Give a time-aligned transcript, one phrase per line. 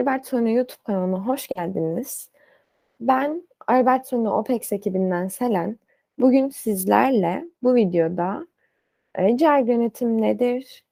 [0.00, 2.30] Albert Sonu YouTube kanalına hoş geldiniz.
[3.00, 5.78] Ben Albert Sonu OPEX ekibinden Selen.
[6.18, 8.46] Bugün sizlerle bu videoda
[9.14, 10.84] Agile yönetim nedir?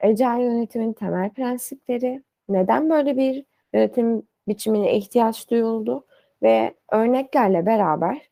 [0.00, 6.06] Agile yönetimin temel prensipleri, neden böyle bir yönetim biçimine ihtiyaç duyuldu
[6.42, 8.30] ve örneklerle beraber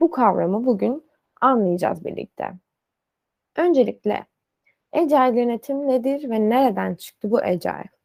[0.00, 1.04] bu kavramı bugün
[1.40, 2.52] anlayacağız birlikte.
[3.56, 4.26] Öncelikle
[4.92, 7.97] Agile yönetim nedir ve nereden çıktı bu Agile?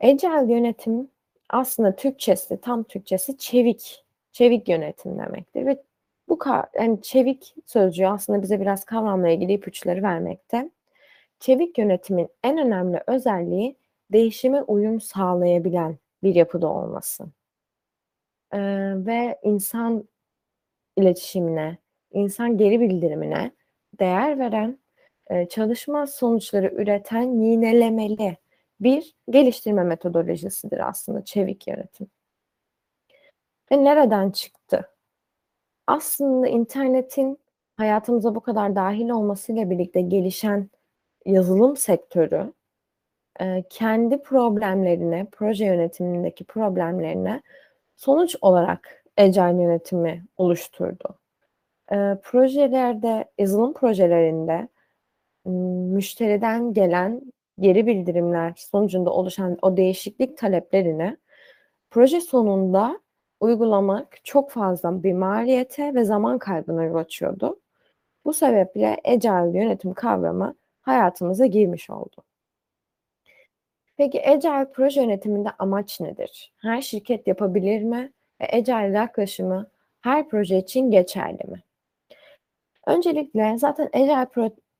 [0.00, 1.10] Agile yönetim
[1.50, 5.82] aslında Türkçesi, tam Türkçesi çevik, çevik yönetim demektir ve
[6.28, 6.38] bu
[6.74, 10.70] yani çevik sözcüğü aslında bize biraz kavramla ilgili ipuçları vermekte.
[11.40, 13.76] Çevik yönetimin en önemli özelliği
[14.12, 17.24] değişime uyum sağlayabilen bir yapıda olması.
[18.52, 18.58] Ee,
[19.06, 20.08] ve insan
[20.96, 21.78] iletişimine,
[22.12, 23.50] insan geri bildirimine
[24.00, 24.78] değer veren,
[25.30, 28.36] e, çalışma sonuçları üreten yinelemeli
[28.80, 32.10] bir geliştirme metodolojisidir aslında çevik yönetim.
[33.72, 34.90] Ve nereden çıktı?
[35.86, 37.38] Aslında internetin
[37.76, 40.70] hayatımıza bu kadar dahil olmasıyla birlikte gelişen
[41.26, 42.52] yazılım sektörü
[43.40, 47.42] e, kendi problemlerine, proje yönetimindeki problemlerine
[47.96, 51.18] sonuç olarak Agile yönetimi oluşturdu.
[51.92, 54.68] E, projelerde, yazılım projelerinde
[55.94, 61.16] müşteriden gelen geri bildirimler sonucunda oluşan o değişiklik taleplerini
[61.90, 63.00] proje sonunda
[63.40, 67.60] uygulamak çok fazla bir maliyete ve zaman kaybına yol açıyordu.
[68.24, 72.16] Bu sebeple Agile yönetim kavramı hayatımıza girmiş oldu.
[73.96, 76.52] Peki Agile proje yönetiminde amaç nedir?
[76.56, 78.12] Her şirket yapabilir mi?
[78.40, 81.62] Ve Agile yaklaşımı her proje için geçerli mi?
[82.86, 84.28] Öncelikle zaten Agile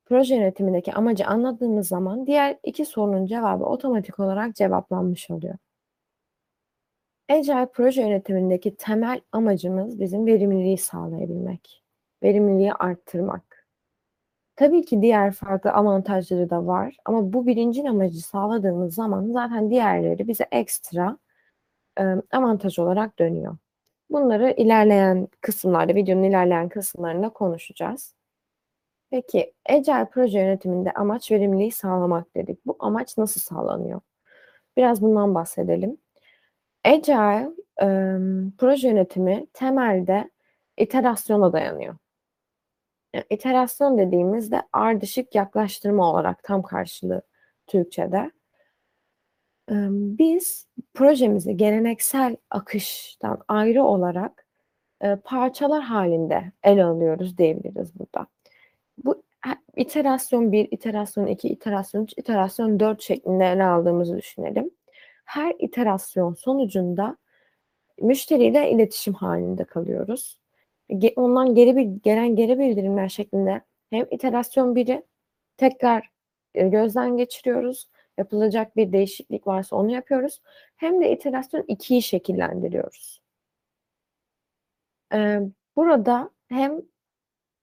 [0.06, 5.54] proje yönetimindeki amacı anladığımız zaman diğer iki sorunun cevabı otomatik olarak cevaplanmış oluyor.
[7.28, 11.84] Agile proje yönetimindeki temel amacımız bizim verimliliği sağlayabilmek,
[12.22, 13.66] verimliliği arttırmak.
[14.56, 20.28] Tabii ki diğer farklı avantajları da var ama bu birinci amacı sağladığımız zaman zaten diğerleri
[20.28, 21.18] bize ekstra
[22.00, 22.02] e,
[22.32, 23.56] avantaj olarak dönüyor.
[24.10, 28.15] Bunları ilerleyen kısımlarda, videonun ilerleyen kısımlarında konuşacağız.
[29.10, 32.66] Peki Agile proje yönetiminde amaç verimliliği sağlamak dedik.
[32.66, 34.00] Bu amaç nasıl sağlanıyor?
[34.76, 35.98] Biraz bundan bahsedelim.
[36.84, 37.50] Agile
[37.82, 37.86] e,
[38.58, 40.30] proje yönetimi temelde
[40.76, 41.96] iterasyona dayanıyor.
[43.14, 47.22] Yani iterasyon dediğimizde ardışık yaklaştırma olarak tam karşılığı
[47.66, 48.30] Türkçe'de.
[49.70, 54.46] E, biz projemizi geleneksel akıştan ayrı olarak
[55.02, 58.26] e, parçalar halinde ele alıyoruz diyebiliriz burada
[58.98, 59.22] bu
[59.76, 64.70] iterasyon 1, iterasyon 2, iterasyon 3, iterasyon 4 şeklinde ele aldığımızı düşünelim.
[65.24, 67.16] Her iterasyon sonucunda
[68.00, 70.40] müşteriyle iletişim halinde kalıyoruz.
[71.16, 75.02] Ondan geri bir, gelen geri bildirimler şeklinde hem iterasyon 1'i
[75.56, 76.10] tekrar
[76.54, 77.88] e, gözden geçiriyoruz.
[78.18, 80.40] Yapılacak bir değişiklik varsa onu yapıyoruz.
[80.76, 83.22] Hem de iterasyon 2'yi şekillendiriyoruz.
[85.76, 86.82] Burada hem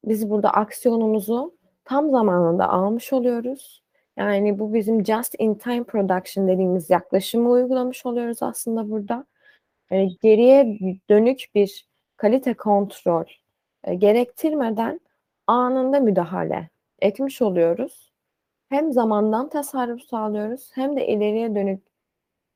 [0.05, 3.83] biz burada aksiyonumuzu tam zamanında almış oluyoruz.
[4.17, 9.25] Yani bu bizim just in time production dediğimiz yaklaşımı uygulamış oluyoruz aslında burada.
[9.91, 11.87] Yani geriye dönük bir
[12.17, 13.25] kalite kontrol
[13.83, 14.99] e, gerektirmeden
[15.47, 16.69] anında müdahale
[16.99, 18.13] etmiş oluyoruz.
[18.69, 21.83] Hem zamandan tasarruf sağlıyoruz hem de ileriye dönük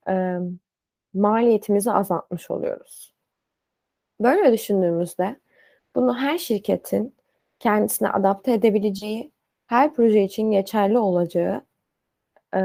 [0.10, 0.38] e,
[1.14, 3.14] maliyetimizi azaltmış oluyoruz.
[4.20, 5.40] Böyle düşündüğümüzde
[5.96, 7.17] bunu her şirketin
[7.60, 9.32] kendisine adapte edebileceği,
[9.68, 11.66] her proje için geçerli olacağı
[12.56, 12.60] e,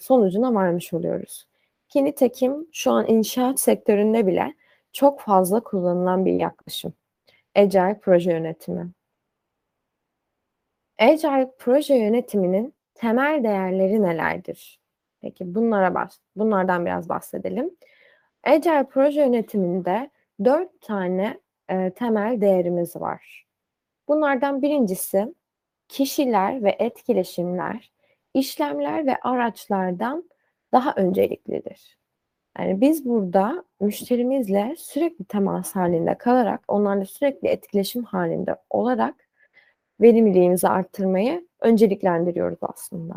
[0.00, 1.46] sonucuna varmış oluyoruz.
[1.88, 4.54] Ki nitekim şu an inşaat sektöründe bile
[4.92, 6.94] çok fazla kullanılan bir yaklaşım.
[7.56, 8.90] Agile proje yönetimi.
[10.98, 14.80] Agile proje yönetiminin temel değerleri nelerdir?
[15.20, 17.70] Peki bunlara baş, bunlardan biraz bahsedelim.
[18.44, 20.10] Agile proje yönetiminde
[20.44, 23.49] dört tane e, temel değerimiz var.
[24.10, 25.34] Bunlardan birincisi
[25.88, 27.92] kişiler ve etkileşimler
[28.34, 30.30] işlemler ve araçlardan
[30.72, 31.98] daha önceliklidir.
[32.58, 39.14] Yani biz burada müşterimizle sürekli temas halinde kalarak, onlarla sürekli etkileşim halinde olarak
[40.00, 43.14] verimliliğimizi arttırmayı önceliklendiriyoruz aslında.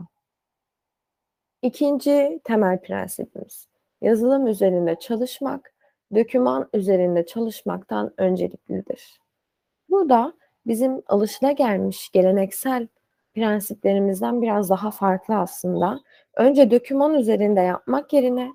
[1.61, 3.67] İkinci temel prensibimiz
[4.01, 5.73] yazılım üzerinde çalışmak,
[6.15, 9.19] döküman üzerinde çalışmaktan önceliklidir.
[9.89, 10.33] Bu da
[10.67, 12.87] bizim alışılagelmiş geleneksel
[13.33, 15.99] prensiplerimizden biraz daha farklı aslında.
[16.37, 18.53] Önce döküman üzerinde yapmak yerine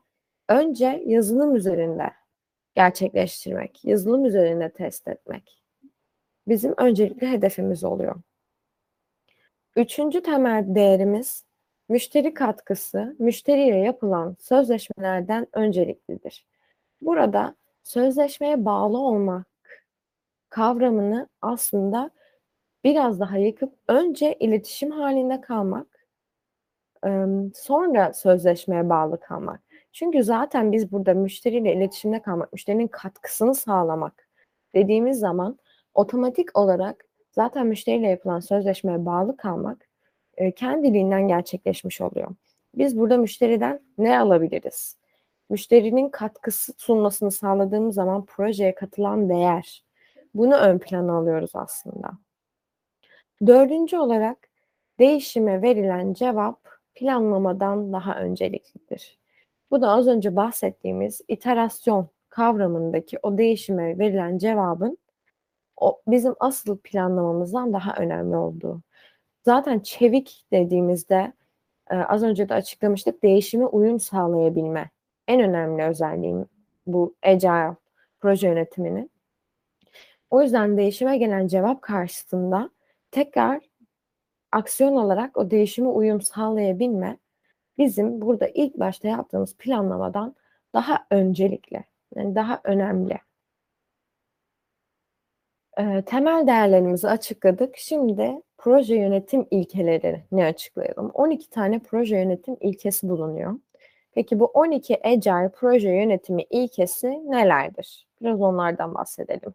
[0.49, 2.11] önce yazılım üzerinde
[2.75, 5.59] gerçekleştirmek, yazılım üzerinde test etmek
[6.49, 8.17] bizim öncelikli hedefimiz oluyor.
[9.77, 11.45] Üçüncü temel değerimiz
[11.89, 16.47] müşteri katkısı, müşteriyle yapılan sözleşmelerden önceliklidir.
[17.01, 19.47] Burada sözleşmeye bağlı olmak
[20.51, 22.11] kavramını aslında
[22.85, 25.87] biraz daha yıkıp önce iletişim halinde kalmak,
[27.55, 29.63] sonra sözleşmeye bağlı kalmak.
[29.93, 34.29] Çünkü zaten biz burada müşteriyle iletişimde kalmak, müşterinin katkısını sağlamak
[34.75, 35.59] dediğimiz zaman
[35.95, 39.89] otomatik olarak zaten müşteriyle yapılan sözleşmeye bağlı kalmak
[40.57, 42.35] kendiliğinden gerçekleşmiş oluyor.
[42.75, 44.97] Biz burada müşteriden ne alabiliriz?
[45.51, 49.85] Müşterinin katkısı sunmasını sağladığımız zaman projeye katılan değer.
[50.39, 52.11] Bunu ön plana alıyoruz aslında.
[53.47, 54.39] Dördüncü olarak
[54.99, 59.19] değişime verilen cevap planlamadan daha önceliklidir.
[59.71, 64.99] Bu da az önce bahsettiğimiz iterasyon kavramındaki o değişime verilen cevabın
[65.77, 68.83] o bizim asıl planlamamızdan daha önemli olduğu.
[69.45, 71.33] Zaten çevik dediğimizde
[71.91, 74.91] e, az önce de açıklamıştık değişime uyum sağlayabilme.
[75.29, 76.47] En önemli özelliğim
[76.87, 77.77] bu agile
[78.21, 79.11] proje yönetiminin.
[80.31, 82.71] O yüzden değişime gelen cevap karşısında
[83.11, 83.61] tekrar
[84.53, 87.19] aksiyon olarak o değişime uyum sağlayabilme
[87.79, 90.37] bizim burada ilk başta yaptığımız planlamadan
[90.75, 91.85] daha öncelikli,
[92.17, 93.19] yani daha önemli.
[95.79, 97.77] Ee, temel değerlerimizi açıkladık.
[97.77, 101.11] Şimdi proje yönetim ilkeleri ne açıklayalım?
[101.15, 103.59] 12 tane proje yönetim ilkesi bulunuyor.
[104.13, 108.07] Peki bu 12 Agile proje yönetimi ilkesi nelerdir?
[108.23, 109.55] Biraz onlardan bahsedelim.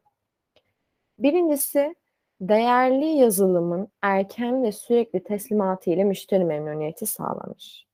[1.19, 1.95] Birincisi
[2.42, 7.88] değerli yazılımın erken ve sürekli teslimatı ile müşteri memnuniyeti sağlanır.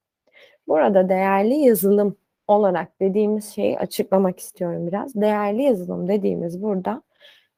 [0.67, 2.17] Burada değerli yazılım
[2.47, 5.15] olarak dediğimiz şeyi açıklamak istiyorum biraz.
[5.15, 7.03] Değerli yazılım dediğimiz burada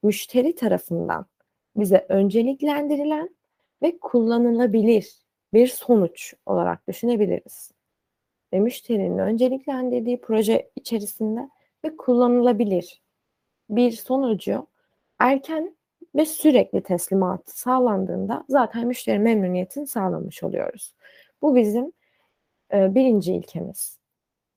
[0.02, 1.26] müşteri tarafından
[1.76, 3.36] bize önceliklendirilen
[3.82, 5.22] ve kullanılabilir
[5.54, 7.72] bir sonuç olarak düşünebiliriz.
[8.52, 11.48] Ve müşterinin önceliklendirdiği proje içerisinde
[11.84, 13.02] ve kullanılabilir
[13.70, 14.66] bir sonucu
[15.22, 15.76] erken
[16.14, 20.94] ve sürekli teslimat sağlandığında zaten müşteri memnuniyetini sağlamış oluyoruz.
[21.42, 21.92] Bu bizim
[22.72, 23.98] e, birinci ilkemiz.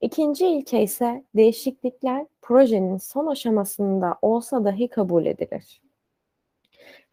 [0.01, 5.81] İkinci ilke ise değişiklikler projenin son aşamasında olsa dahi kabul edilir.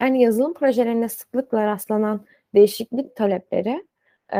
[0.01, 3.87] Yani yazılım projelerinde sıklıkla rastlanan değişiklik talepleri
[4.33, 4.39] e,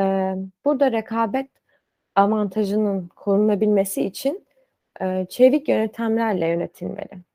[0.66, 1.50] burada rekabet
[2.16, 4.46] avantajının korunabilmesi için
[5.02, 7.33] e, çevik yöntemlerle yönetilmeli.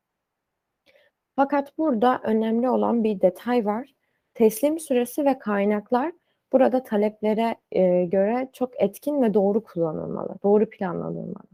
[1.38, 3.94] Fakat burada önemli olan bir detay var.
[4.34, 6.12] Teslim süresi ve kaynaklar
[6.52, 11.46] burada taleplere e, göre çok etkin ve doğru kullanılmalı, doğru planlanılmalı.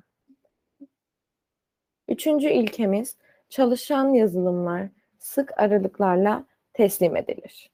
[2.09, 3.17] Üçüncü ilkemiz
[3.49, 4.89] çalışan yazılımlar
[5.19, 7.71] sık aralıklarla teslim edilir.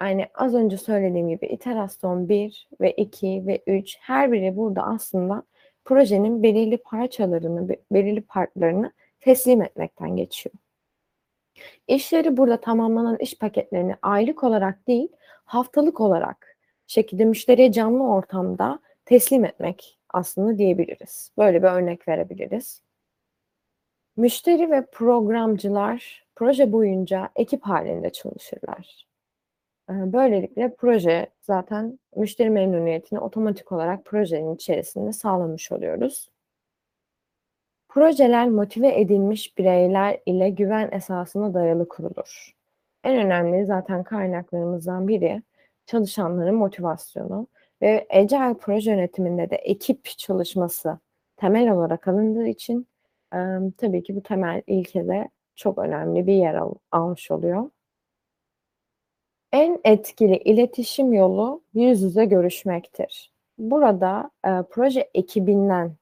[0.00, 5.42] Yani az önce söylediğim gibi iterasyon 1 ve 2 ve 3 her biri burada aslında
[5.84, 10.61] projenin belirli parçalarını, belirli partlarını teslim etmekten geçiyor.
[11.88, 15.08] İşleri burada tamamlanan iş paketlerini aylık olarak değil,
[15.44, 16.56] haftalık olarak
[16.86, 21.32] şekilde müşteriye canlı ortamda teslim etmek aslında diyebiliriz.
[21.38, 22.82] Böyle bir örnek verebiliriz.
[24.16, 29.06] Müşteri ve programcılar proje boyunca ekip halinde çalışırlar.
[29.90, 36.28] Ee, böylelikle proje zaten müşteri memnuniyetini otomatik olarak projenin içerisinde sağlamış oluyoruz.
[37.94, 42.52] Projeler motive edilmiş bireyler ile güven esasına dayalı kurulur.
[43.04, 45.42] En önemli zaten kaynaklarımızdan biri
[45.86, 47.46] çalışanların motivasyonu
[47.82, 50.98] ve Agile proje yönetiminde de ekip çalışması
[51.36, 52.86] temel olarak alındığı için
[53.78, 57.70] tabii ki bu temel ilkede çok önemli bir yer al almış oluyor.
[59.52, 63.32] En etkili iletişim yolu yüz yüze görüşmektir.
[63.58, 65.96] Burada e, proje ekibinden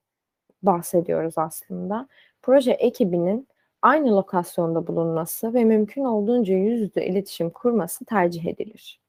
[0.63, 2.09] bahsediyoruz aslında.
[2.43, 3.49] Proje ekibinin
[3.83, 9.01] aynı lokasyonda bulunması ve mümkün olduğunca yüz yüze iletişim kurması tercih edilir.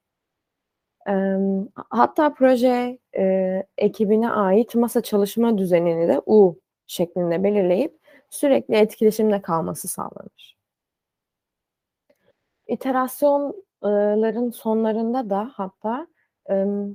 [1.89, 9.87] hatta proje e, ekibine ait masa çalışma düzenini de U şeklinde belirleyip sürekli etkileşimde kalması
[9.87, 10.57] sağlanır.
[12.67, 16.07] İterasyonların sonlarında da hatta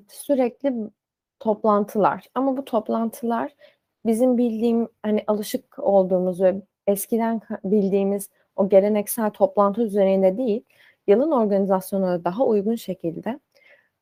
[0.08, 0.74] sürekli
[1.40, 3.52] toplantılar ama bu toplantılar
[4.06, 6.54] bizim bildiğim hani alışık olduğumuz ve
[6.86, 10.64] eskiden bildiğimiz o geleneksel toplantı düzeninde değil,
[11.06, 13.40] yılın organizasyonuna daha uygun şekilde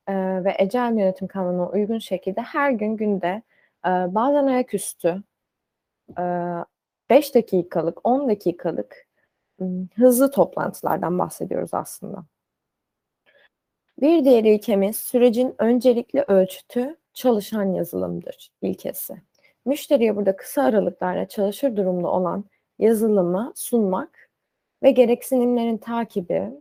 [0.07, 3.43] e, ve ecel yönetim kanununa uygun şekilde her gün günde
[3.85, 5.23] e, bazen ayaküstü,
[7.09, 9.07] 5 dakikalık, 10 dakikalık
[9.95, 12.25] hızlı toplantılardan bahsediyoruz aslında.
[14.01, 19.15] Bir diğer ilkemiz sürecin öncelikli ölçütü çalışan yazılımdır ilkesi.
[19.65, 22.45] Müşteriye burada kısa aralıklarla çalışır durumda olan
[22.79, 24.29] yazılımı sunmak
[24.83, 26.51] ve gereksinimlerin takibi,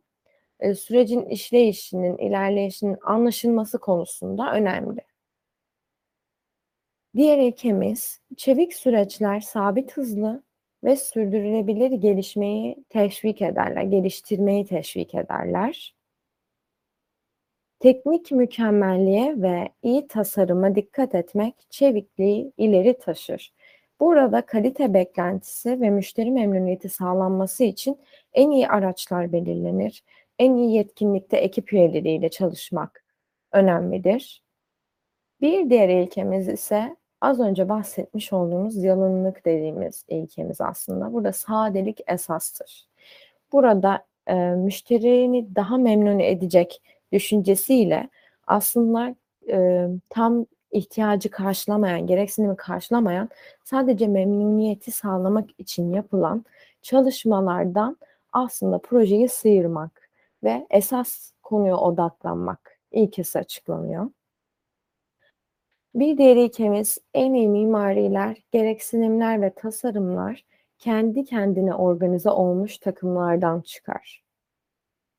[0.61, 5.01] e, sürecin işleyişinin, ilerleyişinin anlaşılması konusunda önemli.
[7.17, 10.43] Diğer ilkemiz, çevik süreçler sabit hızlı
[10.85, 15.95] ve sürdürülebilir gelişmeyi teşvik ederler, geliştirmeyi teşvik ederler.
[17.85, 23.53] Teknik mükemmelliğe ve iyi tasarıma dikkat etmek çevikliği ileri taşır.
[24.01, 27.99] Burada kalite beklentisi ve müşteri memnuniyeti sağlanması için
[28.33, 30.05] en iyi araçlar belirlenir.
[30.39, 33.05] En iyi yetkinlikte ekip üyeleriyle çalışmak
[33.53, 34.43] önemlidir.
[35.41, 41.13] Bir diğer ilkemiz ise az önce bahsetmiş olduğumuz yalınlık dediğimiz ilkemiz aslında.
[41.13, 42.87] Burada sadelik esastır.
[43.53, 46.81] Burada e, müşterini daha memnun edecek
[47.15, 48.09] düşüncesiyle
[48.47, 49.15] aslında
[49.51, 53.29] e, tam ihtiyacı karşılamayan, gereksinimi karşılamayan
[53.65, 56.45] sadece memnuniyeti sağlamak için yapılan
[56.83, 57.97] çalışmalardan
[58.33, 60.11] aslında projeyi sıyırmak
[60.45, 64.11] ve esas konuya odaklanmak ilkesi açıklanıyor.
[65.95, 70.45] Bir diğer ilkemiz en iyi mimariler, gereksinimler ve tasarımlar
[70.79, 74.24] kendi kendine organize olmuş takımlardan çıkar.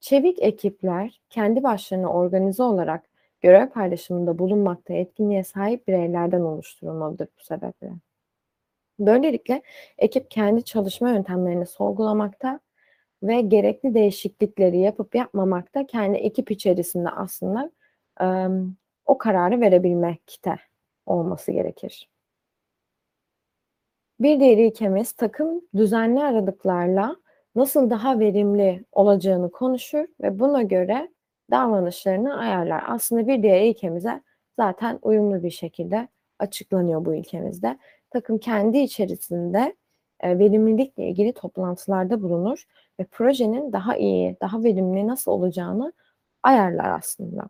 [0.06, 3.06] Çevik ekipler kendi başlarına organize olarak
[3.42, 7.92] görev paylaşımında bulunmakta etkinliğe sahip bireylerden oluşturulmalıdır bu sebeple.
[9.00, 9.62] Böylelikle
[9.98, 12.60] ekip kendi çalışma yöntemlerini sorgulamakta
[13.24, 17.72] ve gerekli değişiklikleri yapıp yapmamakta kendi ekip içerisinde aslında
[18.22, 20.56] um, o kararı verebilmekte
[21.06, 22.10] olması gerekir.
[24.20, 27.16] Bir diğer ilkemiz takım düzenli aralıklarla
[27.56, 31.12] nasıl daha verimli olacağını konuşur ve buna göre
[31.52, 32.84] davranışlarını ayarlar.
[32.88, 34.22] Aslında bir diğer ilkemize
[34.60, 36.08] zaten uyumlu bir şekilde
[36.40, 37.80] açıklanıyor bu ilkemizde.
[38.10, 39.76] Takım kendi içerisinde
[40.20, 42.64] e, verimlilikle ilgili toplantılarda bulunur
[43.00, 45.94] ve projenin daha iyi, daha verimli nasıl olacağını
[46.44, 47.50] ayarlar aslında.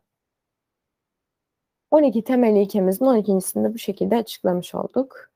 [1.91, 5.31] 12 temel ilkemizin 12.sini de bu şekilde açıklamış olduk.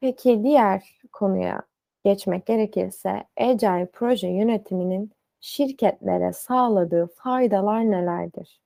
[0.00, 1.62] Peki diğer konuya
[2.08, 8.60] geçmek gerekirse Agile proje yönetiminin şirketlere sağladığı faydalar nelerdir?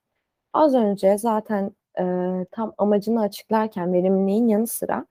[0.53, 2.05] Az önce zaten e,
[2.51, 5.07] tam amacını açıklarken verimliliğin yanı sıra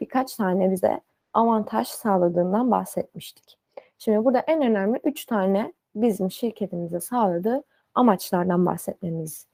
[0.00, 1.00] birkaç tane bize
[1.32, 3.58] avantaj sağladığından bahsetmiştik.
[3.98, 7.62] Şimdi burada en önemli üç tane bizim şirketimize sağladığı
[7.94, 9.46] amaçlardan bahsetmemiz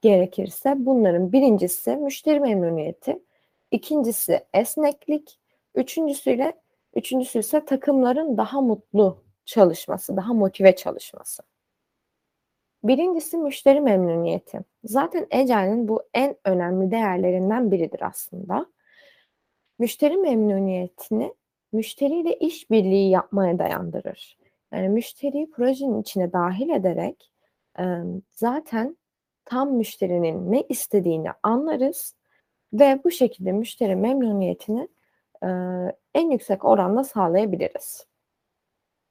[0.00, 3.22] gerekirse bunların birincisi müşteri memnuniyeti,
[3.70, 5.38] ikincisi esneklik,
[5.74, 6.52] üçüncüsüyle
[6.96, 11.42] üçüncüsü ise takımların daha mutlu çalışması, daha motive çalışması.
[12.84, 14.60] Birincisi müşteri memnuniyeti.
[14.84, 18.66] Zaten Agile'in bu en önemli değerlerinden biridir aslında.
[19.78, 21.34] Müşteri memnuniyetini
[21.72, 24.38] müşteriyle işbirliği yapmaya dayandırır.
[24.72, 27.30] Yani müşteriyi projenin içine dahil ederek
[28.30, 28.96] zaten
[29.44, 32.14] tam müşterinin ne istediğini anlarız
[32.72, 34.88] ve bu şekilde müşteri memnuniyetini
[36.14, 38.06] en yüksek oranda sağlayabiliriz.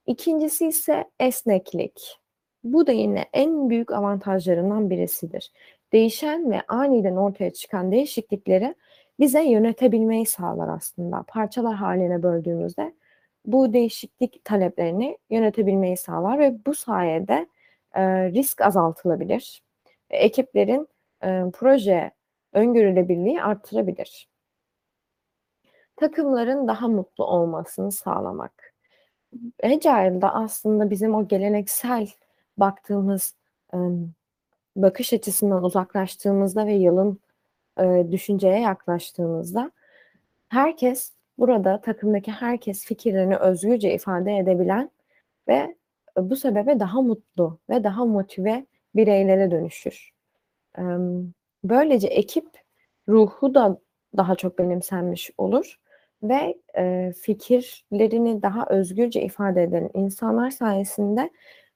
[0.06, 2.20] İkincisi ise esneklik.
[2.64, 5.52] Bu da yine en büyük avantajlarından birisidir.
[5.94, 8.76] Değişen ve aniden ortaya çıkan değişiklikleri
[9.20, 11.24] bize yönetebilmeyi sağlar aslında.
[11.28, 12.94] Parçalar haline böldüğümüzde
[13.46, 17.48] bu değişiklik taleplerini yönetebilmeyi sağlar ve bu sayede
[17.94, 19.64] e, risk azaltılabilir.
[20.10, 20.88] E, ekiplerin
[21.24, 22.12] e, proje
[22.54, 24.28] öngörülebilirliği arttırabilir.
[25.96, 28.74] Takımların daha mutlu olmasını sağlamak.
[29.64, 32.08] Agile'da aslında bizim o geleneksel
[32.58, 33.36] baktığımız
[34.76, 37.20] bakış açısından uzaklaştığımızda ve yılın
[38.12, 39.72] düşünceye yaklaştığımızda
[40.50, 44.92] herkes burada takımdaki herkes fikirlerini özgürce ifade edebilen
[45.48, 45.76] ve
[46.18, 50.12] bu sebebe daha mutlu ve daha motive bireylere dönüşür.
[51.64, 52.48] Böylece ekip
[53.08, 53.78] ruhu da
[54.18, 55.80] daha çok benimsenmiş olur
[56.30, 61.30] ve e, fikirlerini daha özgürce ifade eden insanlar sayesinde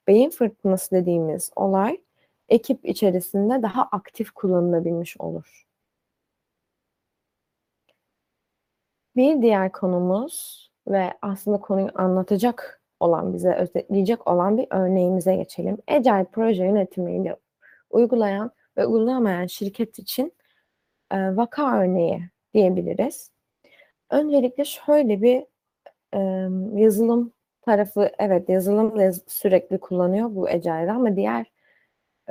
[0.07, 2.01] beyin fırtınası dediğimiz olay
[2.49, 5.65] ekip içerisinde daha aktif kullanılabilmiş olur.
[9.15, 15.77] Bir diğer konumuz ve aslında konuyu anlatacak olan, bize özetleyecek olan bir örneğimize geçelim.
[15.87, 17.35] Agile proje yönetimiyle
[17.89, 20.33] uygulayan ve uygulamayan şirket için
[21.11, 23.31] e, vaka örneği diyebiliriz.
[24.09, 25.45] Öncelikle şöyle bir,
[26.13, 31.45] emm, yazılım tarafı evet, yazılım yaz sürekli kullanıyor bu Agile'da ama diğer,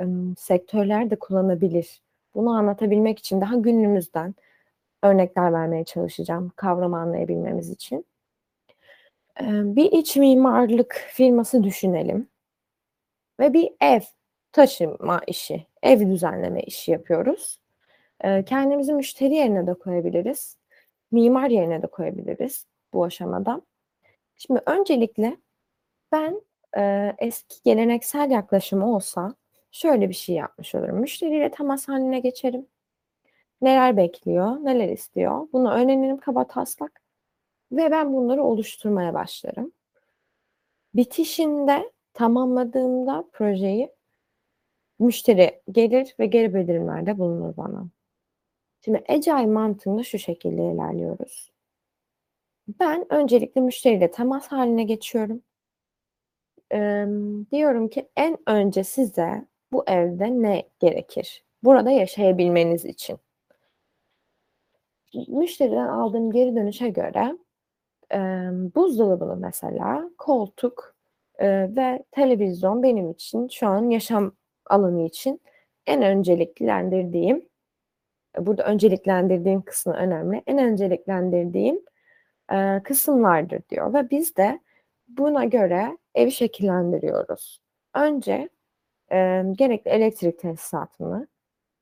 [0.01, 2.01] ımm, sektörler de kullanabilir.
[2.35, 4.35] Bunu anlatabilmek için daha günümüzden
[5.03, 8.05] örnekler vermeye çalışacağım kavramı anlayabilmemiz için.
[9.41, 12.29] Eee, bir iç mimarlık firması düşünelim
[13.39, 13.99] ve bir ev
[14.51, 17.59] taşıma işi, ev düzenleme işi yapıyoruz.
[18.25, 20.57] Eee, kendimizi müşteri yerine de koyabiliriz,
[21.11, 23.61] mimar yerine de koyabiliriz bu aşamada.
[24.37, 25.37] Şimdi öncelikle
[26.11, 26.41] ben,
[26.77, 29.35] eee, eski geleneksel yaklaşım olsa
[29.71, 30.99] şöyle bir şey yapmış olurum.
[30.99, 32.67] Müşteriyle temas hâline geçerim.
[33.61, 37.01] Neler bekliyor, neler istiyor bunu öğrenirim kabataslak
[37.71, 39.73] ve ben bunları oluşturmaya başlarım.
[40.95, 43.91] Bitişinde tamamladığımda projeyi
[44.99, 47.87] müşteri gelir ve geri bildirimlerde bulunur bana.
[48.85, 51.51] Şimdi Agile mantığında şu şekilde ilerliyoruz.
[52.79, 55.41] Ben öncelikle müşteriyle temas hâline geçiyorum.
[56.71, 61.43] Emm, diyorum ki en önce size bu evde ne gerekir?
[61.63, 63.19] Burada yaşayabilmeniz için.
[65.27, 67.37] Müşteriden aldığım geri dönüşe göre,
[68.11, 70.95] emm, buzdolabını mesela, koltuk,
[71.41, 74.33] eee, ve televizyon benim için şu an yaşam
[74.67, 75.41] alanı için
[75.87, 77.48] en önceliklendirdiğim,
[78.45, 81.81] burada önceliklendirdiğim kısmı önemli, en önceliklendirdiğim,
[82.51, 84.59] eee, kısımlardır diyor ve biz de
[85.09, 87.61] buna göre evi şekillendiriyoruz.
[87.95, 88.49] Önce,
[89.11, 91.27] emm, gerekli elektrik tesisatını,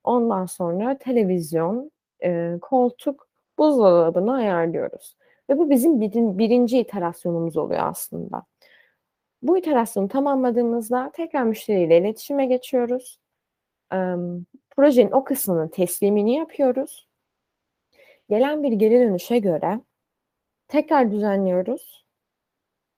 [0.04, 1.92] ondan sonra televizyon,
[2.24, 3.28] eee, koltuk,
[3.60, 5.18] buzdolabını ayarlıyoruz
[5.50, 8.44] ve bu bizim birin 1'inci iterasyonumuz oluyor aslında.
[9.42, 13.20] Bu iterasyonu tamamladığımızda tekrar müşteriyle iletişime geçiyoruz.
[14.78, 17.08] Projenin o kısmının teslimini yapıyoruz.
[18.30, 19.80] Gelen bir geri dönüşe göre
[20.70, 22.06] tekrar düzenliyoruz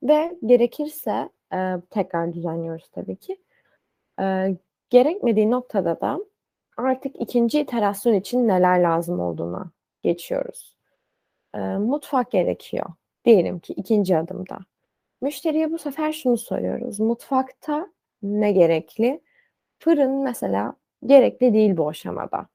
[0.04, 3.38] ve gerekirse, eee, tekrar düzenliyoruz tabii ki.
[4.20, 4.58] Eee,
[4.92, 6.20] gerekmediği noktada da
[6.78, 9.72] artık 2'nci iterasyon için neler lazım olduğuna
[10.04, 10.76] geçiyoruz.
[11.56, 12.86] Eee, mutfak gerekiyor
[13.26, 14.60] diyelim ki 2'nci adımda.
[15.22, 17.88] Müşteriye bu sefer şunu soruyoruz: Mutfakta
[18.24, 19.22] ne gerekli?
[19.80, 22.48] Fırın mesela gerekli değil bu aşamada.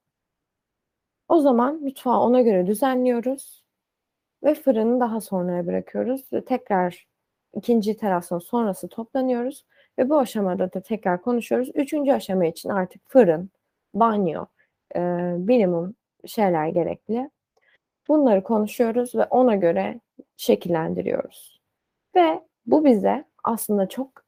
[1.29, 3.65] O zaman mutfağı ona göre düzenliyoruz
[4.45, 7.07] ve fırını daha sonraya bırakıyoruz tekrar
[7.55, 9.67] 2'nci iterasyon sonrası toplanıyoruz
[9.99, 11.71] ve bu aşamada da tekrar konuşuyoruz.
[11.75, 13.51] 3'üncü aşama için artık fırın,
[13.95, 14.47] banyo,
[14.97, 15.03] eee,
[15.39, 15.95] minimum
[16.27, 17.31] şeyler gerekli.
[18.09, 20.01] Bunları konuşuyoruz ve ona göre
[20.37, 21.61] şekillendiriyoruz
[22.17, 24.25] ve bu bize aslında çok,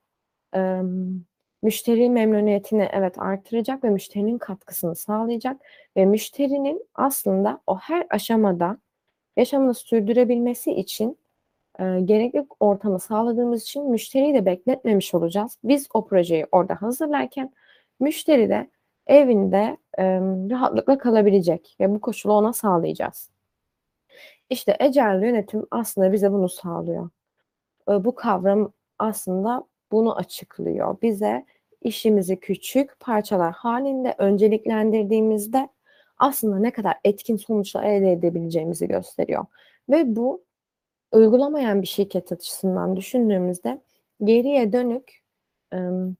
[0.54, 1.20] emm,
[1.62, 5.56] müşteri memnuniyetini evet artıracak ve müşterinin katkısını sağlayacak
[5.96, 8.78] ve müşterinin aslında o her aşamada
[9.36, 11.18] yaşamını sürdürebilmesi için,
[11.80, 15.58] eee, gerekli ortamı sağladığımız için müşteriyi de bekletmemiş olacağız.
[15.64, 17.52] Biz o projeyi orada hazırlarken
[18.00, 18.70] müşteri de
[19.06, 23.30] evinde, emm, rahatlıkla kalabilecek ve bu koşulu ona sağlayacağız.
[24.50, 27.10] İşte Agile yönetim aslında bize bunu sağlıyor.
[27.90, 30.96] Eee, bu kavram aslında bunu açıklıyor.
[31.02, 31.46] Bize
[31.82, 35.68] işimizi küçük parçalar hâlinde önceliklendirdiğimizde
[36.18, 39.46] aslında ne kadar etkin sonuçlar elde edebileceğimizi gösteriyor
[39.88, 40.44] ve bu
[41.12, 43.82] uygulamayan bir şirket açısından düşündüğümüzde
[44.24, 45.22] geriye dönük,
[45.72, 46.16] emm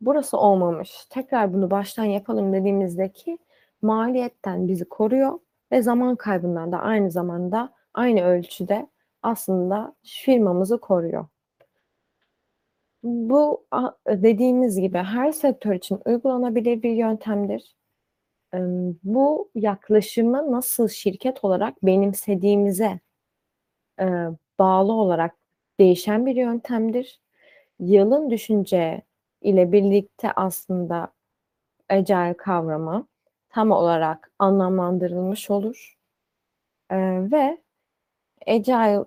[0.00, 3.38] burası olmamış, tekrar bunu baştan yapalım dediğimizdeki
[3.82, 5.38] maliyetten bizi koruyor
[5.72, 8.86] ve zaman kaybından da aynı zamanda aynı ölçüde
[9.22, 11.26] aslında firmamızı koruyor.
[13.02, 13.66] Bu
[14.08, 17.76] dediğimiz gibi her sektör için uygulanabilir bir yöntemdir.
[19.04, 23.00] Bu yaklaşımı nasıl şirket olarak benimsediğimize,
[24.58, 25.34] bağlı olarak
[25.80, 27.20] değişen bir yöntemdir.
[27.80, 29.02] Yalın düşünce
[29.40, 31.12] ile birlikte aslında
[31.90, 33.06] Agile kavramı
[33.48, 35.98] tam olarak anlamlandırılmış olur.
[37.32, 37.58] Ve
[38.46, 39.04] Agile,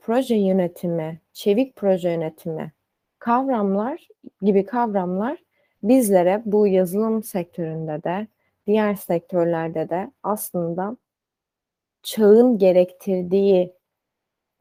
[0.00, 2.72] proje yönetimi, çevik proje yönetimi
[3.18, 4.08] kavramlar
[4.42, 5.38] gibi kavramlar
[5.82, 8.26] bizlere bu yazılım sektöründe de
[8.66, 10.96] diğer sektörlerde de aslında
[12.02, 13.74] çağın gerektirdiği,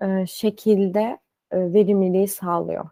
[0.02, 1.20] eee, şekilde,
[1.54, 2.92] eee, verimliliği sağlıyor.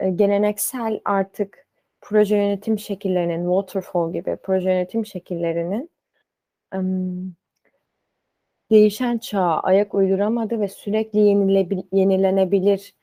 [0.00, 1.66] Eee, geleneksel artık
[2.00, 5.90] proje yönetim şekillerinin waterfall gibi proje yönetim şekillerinin,
[8.70, 11.18] değişen çağa ayak uyduramadı ve sürekli
[11.92, 12.94] yenilenebilir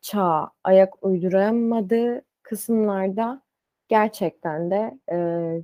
[0.00, 3.42] çağa ayak uyduramadığı kısımlarda
[3.88, 5.62] gerçekten de, eee,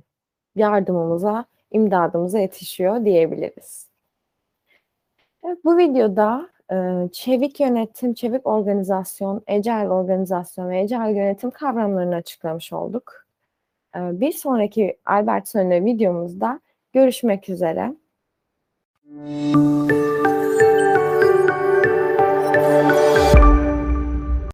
[0.55, 3.87] yardımımıza, imdadımıza yetişiyor diyebiliriz.
[5.43, 6.75] Evet, bu videoda e,
[7.11, 13.25] çevik yönetim, çevik organizasyon, agile organizasyon ve agile yönetim kavramlarını açıklamış olduk.
[13.95, 16.59] E, bir sonraki Albert Sönne videomuzda
[16.93, 17.93] görüşmek üzere.